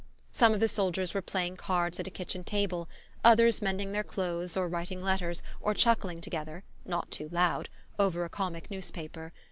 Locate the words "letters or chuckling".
5.03-6.21